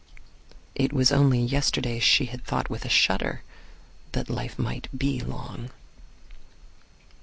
It 0.73 0.91
was 0.91 1.11
only 1.11 1.39
yesterday 1.39 1.99
she 1.99 2.25
had 2.25 2.43
thought 2.43 2.71
with 2.71 2.85
a 2.85 2.89
shudder 2.89 3.43
that 4.13 4.31
life 4.31 4.57
might 4.57 4.87
be 4.97 5.19
long. 5.19 5.69